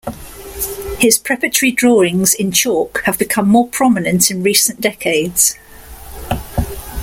[0.97, 5.59] His preparatory drawings in chalk have become more prominent in recent decades.